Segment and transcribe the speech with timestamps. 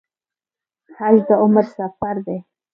[0.97, 2.37] حج د عمر سفر دی